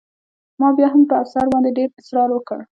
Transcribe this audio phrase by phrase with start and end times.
[0.59, 2.59] ما بیا هم په افسر باندې ډېر اسرار وکړ